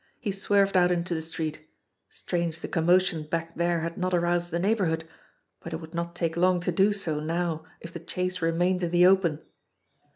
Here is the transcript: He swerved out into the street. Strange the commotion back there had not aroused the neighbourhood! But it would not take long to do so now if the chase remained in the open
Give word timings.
He 0.19 0.31
swerved 0.31 0.75
out 0.75 0.89
into 0.89 1.13
the 1.13 1.21
street. 1.21 1.61
Strange 2.09 2.61
the 2.61 2.67
commotion 2.67 3.21
back 3.21 3.53
there 3.53 3.81
had 3.81 3.99
not 3.99 4.15
aroused 4.15 4.49
the 4.49 4.57
neighbourhood! 4.57 5.07
But 5.59 5.73
it 5.73 5.79
would 5.79 5.93
not 5.93 6.15
take 6.15 6.35
long 6.35 6.59
to 6.61 6.71
do 6.71 6.91
so 6.91 7.19
now 7.19 7.65
if 7.81 7.93
the 7.93 7.99
chase 7.99 8.41
remained 8.41 8.81
in 8.81 8.89
the 8.89 9.05
open 9.05 9.41